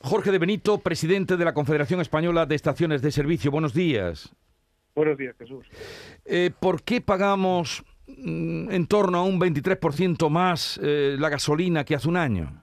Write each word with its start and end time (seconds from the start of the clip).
Jorge 0.00 0.30
de 0.30 0.38
Benito, 0.38 0.78
presidente 0.78 1.36
de 1.36 1.44
la 1.44 1.52
Confederación 1.52 2.00
Española 2.00 2.46
de 2.46 2.54
Estaciones 2.54 3.02
de 3.02 3.10
Servicio. 3.10 3.50
Buenos 3.50 3.74
días. 3.74 4.34
Buenos 4.94 5.18
días, 5.18 5.36
Jesús. 5.38 5.66
Eh, 6.24 6.50
¿Por 6.58 6.82
qué 6.82 7.00
pagamos 7.00 7.84
mm, 8.06 8.70
en 8.70 8.86
torno 8.86 9.18
a 9.18 9.24
un 9.24 9.40
23% 9.40 10.30
más 10.30 10.78
eh, 10.82 11.16
la 11.18 11.28
gasolina 11.28 11.84
que 11.84 11.96
hace 11.96 12.08
un 12.08 12.16
año? 12.16 12.62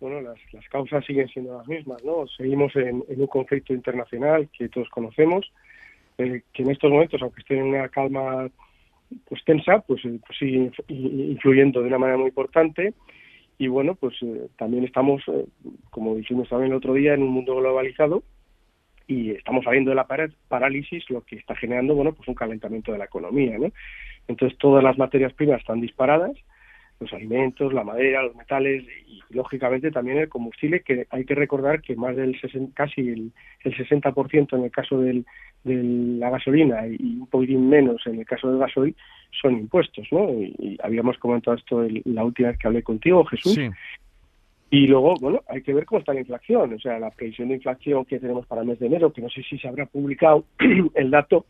Bueno, 0.00 0.20
las, 0.20 0.38
las, 0.52 0.68
causas 0.68 1.04
siguen 1.04 1.28
siendo 1.28 1.56
las 1.56 1.66
mismas, 1.66 2.02
¿no? 2.04 2.26
Seguimos 2.36 2.74
en, 2.76 3.04
en 3.08 3.20
un 3.20 3.26
conflicto 3.26 3.72
internacional 3.72 4.48
que 4.56 4.68
todos 4.68 4.88
conocemos, 4.90 5.50
eh, 6.18 6.42
que 6.52 6.62
en 6.62 6.70
estos 6.70 6.90
momentos, 6.90 7.20
aunque 7.22 7.40
esté 7.40 7.58
en 7.58 7.64
una 7.64 7.88
calma 7.88 8.48
pues 9.26 9.42
tensa, 9.44 9.80
pues, 9.80 10.02
pues 10.02 10.38
sigue 10.38 10.70
influyendo 10.88 11.80
de 11.80 11.88
una 11.88 11.98
manera 11.98 12.18
muy 12.18 12.28
importante 12.28 12.92
y 13.58 13.66
bueno, 13.66 13.96
pues 13.96 14.14
eh, 14.22 14.48
también 14.56 14.84
estamos, 14.84 15.22
eh, 15.26 15.44
como 16.08 16.16
dijimos 16.16 16.48
también 16.48 16.72
el 16.72 16.78
otro 16.78 16.94
día, 16.94 17.12
en 17.12 17.22
un 17.22 17.30
mundo 17.30 17.56
globalizado 17.56 18.22
y 19.06 19.32
estamos 19.32 19.64
saliendo 19.64 19.90
de 19.90 19.96
la 19.96 20.06
parálisis, 20.48 21.08
lo 21.10 21.22
que 21.22 21.36
está 21.36 21.54
generando, 21.54 21.94
bueno, 21.94 22.12
pues 22.12 22.28
un 22.28 22.34
calentamiento 22.34 22.92
de 22.92 22.98
la 22.98 23.04
economía, 23.04 23.58
¿no? 23.58 23.72
Entonces 24.26 24.56
todas 24.58 24.82
las 24.82 24.96
materias 24.96 25.34
primas 25.34 25.60
están 25.60 25.82
disparadas, 25.82 26.32
los 27.00 27.12
alimentos, 27.12 27.74
la 27.74 27.84
madera, 27.84 28.22
los 28.22 28.34
metales 28.36 28.84
y 29.06 29.20
lógicamente 29.30 29.90
también 29.90 30.18
el 30.18 30.28
combustible, 30.30 30.80
que 30.80 31.06
hay 31.10 31.24
que 31.24 31.34
recordar 31.34 31.82
que 31.82 31.94
más 31.94 32.16
del 32.16 32.38
casi 32.74 33.00
el, 33.02 33.32
el 33.64 33.76
60% 33.76 34.56
en 34.56 34.64
el 34.64 34.70
caso 34.70 35.00
de 35.00 35.24
la 35.64 36.30
gasolina 36.30 36.86
y 36.86 37.18
un 37.20 37.26
poquitín 37.26 37.68
menos 37.68 38.06
en 38.06 38.18
el 38.20 38.26
caso 38.26 38.50
del 38.50 38.58
gasoil 38.58 38.96
son 39.40 39.58
impuestos, 39.58 40.06
¿no? 40.10 40.32
Y, 40.32 40.78
habíamos 40.82 41.18
comentado 41.18 41.56
esto 41.56 41.86
la 42.04 42.24
última 42.24 42.48
vez 42.48 42.58
que 42.58 42.66
hablé 42.66 42.82
contigo, 42.82 43.24
Jesús. 43.24 43.58
Y 44.70 44.86
luego, 44.86 45.14
bueno, 45.20 45.42
hay 45.48 45.62
que 45.62 45.72
ver 45.72 45.86
cómo 45.86 46.00
está 46.00 46.12
la 46.12 46.20
inflación, 46.20 46.74
o 46.74 46.78
sea, 46.78 46.98
la 46.98 47.10
previsión 47.10 47.48
de 47.48 47.54
inflación 47.54 48.04
que 48.04 48.18
tenemos 48.18 48.46
para 48.46 48.60
el 48.60 48.68
mes 48.68 48.78
de 48.78 48.86
enero, 48.86 49.12
que 49.12 49.22
no 49.22 49.30
sé 49.30 49.42
si 49.42 49.58
se 49.58 49.66
habrá 49.66 49.86
publicado 49.86 50.44
el 50.94 51.10
dato 51.10 51.46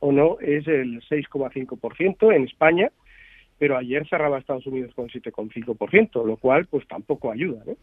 o 0.00 0.12
no, 0.12 0.38
es 0.40 0.66
el 0.66 1.00
6,5% 1.02 2.34
en 2.34 2.44
España, 2.44 2.90
pero 3.58 3.76
ayer 3.76 4.06
cerraba 4.08 4.38
Estados 4.38 4.66
Unidos 4.66 4.94
con 4.94 5.08
7,5%, 5.08 6.24
lo 6.24 6.36
cual 6.36 6.66
pues 6.66 6.86
tampoco 6.86 7.30
ayuda, 7.30 7.62
¿no? 7.66 7.76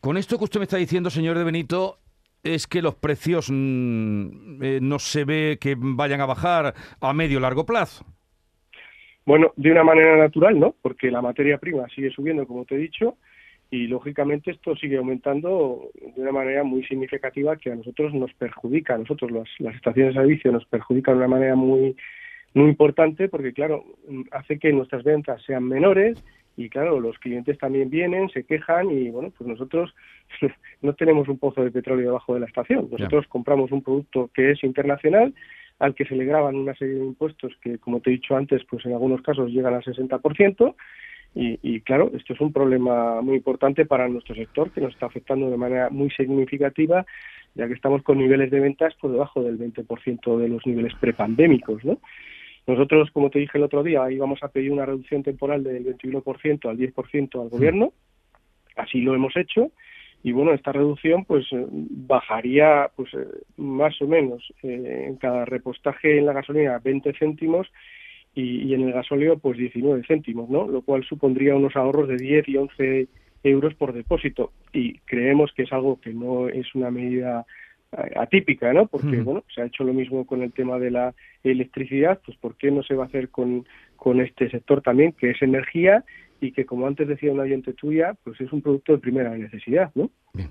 Con 0.00 0.16
esto 0.16 0.38
que 0.38 0.44
usted 0.44 0.60
me 0.60 0.64
está 0.64 0.76
diciendo, 0.76 1.08
señor 1.10 1.36
de 1.38 1.44
Benito, 1.44 1.98
es 2.42 2.66
que 2.66 2.82
los 2.82 2.94
precios 2.94 3.50
mmm, 3.50 4.62
eh, 4.62 4.78
no 4.80 4.98
se 4.98 5.24
ve 5.24 5.58
que 5.60 5.76
vayan 5.78 6.20
a 6.20 6.26
bajar 6.26 6.74
a 7.00 7.12
medio 7.14 7.40
largo 7.40 7.64
plazo. 7.64 8.04
Bueno, 9.26 9.52
de 9.56 9.70
una 9.70 9.82
manera 9.82 10.16
natural, 10.18 10.60
¿no? 10.60 10.74
Porque 10.82 11.10
la 11.10 11.22
materia 11.22 11.56
prima 11.56 11.88
sigue 11.94 12.10
subiendo, 12.10 12.46
como 12.46 12.66
te 12.66 12.74
he 12.74 12.78
dicho, 12.78 13.16
y 13.70 13.86
lógicamente 13.86 14.50
esto 14.50 14.76
sigue 14.76 14.98
aumentando 14.98 15.90
de 16.14 16.22
una 16.22 16.32
manera 16.32 16.64
muy 16.64 16.84
significativa 16.84 17.56
que 17.56 17.72
a 17.72 17.74
nosotros 17.74 18.14
nos 18.14 18.32
perjudica, 18.34 18.94
a 18.94 18.98
nosotros 18.98 19.30
las, 19.30 19.48
las 19.58 19.74
estaciones 19.74 20.14
de 20.14 20.20
servicio 20.20 20.52
nos 20.52 20.64
perjudica 20.66 21.10
de 21.10 21.18
una 21.18 21.28
manera 21.28 21.56
muy 21.56 21.96
muy 22.54 22.68
importante 22.68 23.28
porque 23.28 23.52
claro 23.52 23.84
hace 24.30 24.58
que 24.58 24.72
nuestras 24.72 25.02
ventas 25.02 25.42
sean 25.42 25.64
menores 25.64 26.22
y 26.56 26.68
claro 26.68 27.00
los 27.00 27.18
clientes 27.18 27.58
también 27.58 27.90
vienen 27.90 28.28
se 28.30 28.44
quejan 28.44 28.90
y 28.90 29.10
bueno 29.10 29.32
pues 29.36 29.48
nosotros 29.48 29.94
no 30.82 30.94
tenemos 30.94 31.28
un 31.28 31.38
pozo 31.38 31.64
de 31.64 31.72
petróleo 31.72 32.06
debajo 32.06 32.34
de 32.34 32.40
la 32.40 32.46
estación 32.46 32.88
nosotros 32.90 33.24
yeah. 33.24 33.30
compramos 33.30 33.72
un 33.72 33.82
producto 33.82 34.30
que 34.32 34.52
es 34.52 34.62
internacional 34.62 35.34
al 35.80 35.96
que 35.96 36.04
se 36.04 36.14
le 36.14 36.24
graban 36.24 36.54
una 36.54 36.74
serie 36.76 36.94
de 36.94 37.04
impuestos 37.04 37.52
que 37.60 37.78
como 37.78 38.00
te 38.00 38.10
he 38.10 38.14
dicho 38.14 38.36
antes 38.36 38.62
pues 38.70 38.86
en 38.86 38.92
algunos 38.92 39.20
casos 39.22 39.50
llegan 39.50 39.74
al 39.74 39.82
60% 39.82 40.74
y, 41.34 41.58
y, 41.62 41.80
claro, 41.80 42.10
esto 42.14 42.32
es 42.32 42.40
un 42.40 42.52
problema 42.52 43.20
muy 43.20 43.36
importante 43.36 43.86
para 43.86 44.08
nuestro 44.08 44.34
sector 44.34 44.70
que 44.70 44.80
nos 44.80 44.92
está 44.92 45.06
afectando 45.06 45.50
de 45.50 45.56
manera 45.56 45.90
muy 45.90 46.10
significativa, 46.10 47.04
ya 47.54 47.66
que 47.66 47.74
estamos 47.74 48.02
con 48.02 48.18
niveles 48.18 48.50
de 48.50 48.60
ventas 48.60 48.94
por 48.94 49.10
debajo 49.10 49.42
del 49.42 49.58
20% 49.58 50.38
de 50.38 50.48
los 50.48 50.64
niveles 50.66 50.94
prepandémicos, 51.00 51.84
¿no? 51.84 51.98
Nosotros, 52.66 53.10
como 53.10 53.30
te 53.30 53.40
dije 53.40 53.58
el 53.58 53.64
otro 53.64 53.82
día, 53.82 54.10
íbamos 54.10 54.42
a 54.42 54.48
pedir 54.48 54.72
una 54.72 54.86
reducción 54.86 55.22
temporal 55.22 55.62
del 55.62 55.84
21% 55.84 56.70
al 56.70 56.78
10% 56.78 57.42
al 57.42 57.48
gobierno, 57.50 57.92
así 58.76 59.00
lo 59.00 59.14
hemos 59.14 59.36
hecho, 59.36 59.70
y 60.22 60.32
bueno, 60.32 60.54
esta 60.54 60.72
reducción 60.72 61.26
pues 61.26 61.44
bajaría 61.52 62.90
pues 62.96 63.10
más 63.58 64.00
o 64.00 64.06
menos 64.06 64.42
eh, 64.62 65.04
en 65.08 65.16
cada 65.16 65.44
repostaje 65.44 66.18
en 66.18 66.24
la 66.24 66.32
gasolina 66.32 66.80
20 66.82 67.12
céntimos 67.12 67.70
y, 68.34 68.62
y, 68.62 68.74
en 68.74 68.82
el 68.82 68.92
gasóleo 68.92 69.38
pues 69.38 69.56
19 69.58 70.02
céntimos, 70.06 70.48
¿no? 70.50 70.66
Lo 70.66 70.82
cual 70.82 71.04
supondría 71.04 71.54
unos 71.54 71.76
ahorros 71.76 72.08
de 72.08 72.16
10 72.16 72.48
y 72.48 72.56
11 72.56 73.08
euros 73.44 73.74
por 73.74 73.92
depósito 73.92 74.52
y 74.72 74.98
creemos 75.00 75.52
que 75.54 75.62
es 75.62 75.72
algo 75.72 76.00
que 76.00 76.12
no 76.12 76.48
es 76.48 76.74
una 76.74 76.90
medida 76.90 77.46
atípica, 78.16 78.72
¿no? 78.72 78.86
Porque, 78.86 79.20
bueno, 79.22 79.44
se 79.54 79.62
ha 79.62 79.66
hecho 79.66 79.84
lo 79.84 79.92
mismo 79.92 80.26
con 80.26 80.42
el 80.42 80.52
tema 80.52 80.78
de 80.78 80.90
la 80.90 81.14
electricidad, 81.42 82.20
pues 82.24 82.36
¿por 82.38 82.56
qué 82.56 82.70
no 82.70 82.82
se 82.82 82.94
va 82.94 83.04
a 83.04 83.06
hacer 83.06 83.28
con, 83.28 83.66
con 83.96 84.20
este 84.20 84.50
sector 84.50 84.82
también, 84.82 85.12
que 85.12 85.30
es 85.30 85.42
energía 85.42 86.04
y 86.40 86.52
que, 86.52 86.66
como 86.66 86.86
antes 86.86 87.08
decía 87.08 87.32
una 87.32 87.44
oyente 87.44 87.72
tuya, 87.72 88.14
pues 88.24 88.40
es 88.40 88.52
un 88.52 88.62
producto 88.62 88.92
de 88.92 88.98
primera 88.98 89.36
necesidad, 89.36 89.90
¿no? 89.94 90.10
Bien. 90.32 90.50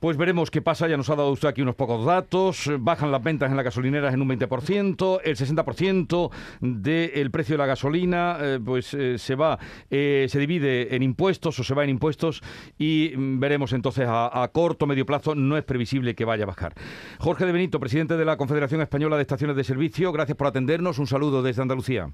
Pues 0.00 0.16
veremos 0.16 0.50
qué 0.50 0.62
pasa, 0.62 0.88
ya 0.88 0.96
nos 0.96 1.10
ha 1.10 1.16
dado 1.16 1.30
usted 1.30 1.48
aquí 1.48 1.60
unos 1.60 1.74
pocos 1.74 2.06
datos, 2.06 2.70
bajan 2.80 3.12
las 3.12 3.22
ventas 3.22 3.50
en 3.50 3.56
las 3.56 3.66
gasolineras 3.66 4.14
en 4.14 4.22
un 4.22 4.30
20%, 4.30 5.20
el 5.22 5.36
60% 5.36 6.30
del 6.62 7.30
precio 7.30 7.52
de 7.52 7.58
la 7.58 7.66
gasolina 7.66 8.38
eh, 8.40 8.58
pues 8.64 8.94
eh, 8.94 9.18
se 9.18 9.34
va, 9.34 9.58
eh, 9.90 10.24
se 10.30 10.38
divide 10.38 10.96
en 10.96 11.02
impuestos 11.02 11.58
o 11.58 11.64
se 11.64 11.74
va 11.74 11.84
en 11.84 11.90
impuestos 11.90 12.40
y 12.78 13.12
veremos 13.14 13.74
entonces 13.74 14.06
a, 14.08 14.42
a 14.42 14.48
corto, 14.48 14.86
medio 14.86 15.04
plazo, 15.04 15.34
no 15.34 15.58
es 15.58 15.64
previsible 15.64 16.14
que 16.14 16.24
vaya 16.24 16.44
a 16.44 16.46
bajar. 16.46 16.72
Jorge 17.18 17.44
de 17.44 17.52
Benito, 17.52 17.78
presidente 17.78 18.16
de 18.16 18.24
la 18.24 18.38
Confederación 18.38 18.80
Española 18.80 19.16
de 19.16 19.22
Estaciones 19.22 19.54
de 19.54 19.64
Servicio, 19.64 20.12
gracias 20.12 20.38
por 20.38 20.46
atendernos, 20.46 20.98
un 20.98 21.08
saludo 21.08 21.42
desde 21.42 21.60
Andalucía. 21.60 22.10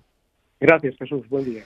Gracias 0.58 0.96
Jesús, 0.98 1.28
buen 1.28 1.44
día. 1.44 1.62